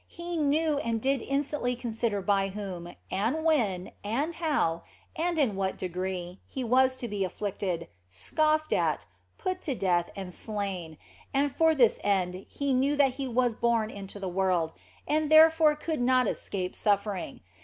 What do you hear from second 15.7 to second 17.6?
could not escape suffering.